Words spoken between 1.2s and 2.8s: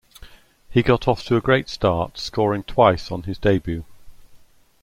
to a great start, scoring